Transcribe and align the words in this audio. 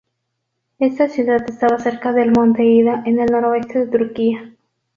Esta 0.79 1.07
ciudad 1.09 1.45
estaba 1.47 1.77
cerca 1.77 2.11
del 2.11 2.31
Monte 2.31 2.65
Ida, 2.65 3.03
en 3.05 3.19
el 3.19 3.27
noroeste 3.31 3.85
de 3.85 3.97
Turquía. 3.99 4.55